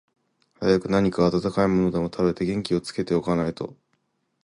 [0.59, 3.77] 早く何か暖かいものでも食べて、元気をつけて置かないと、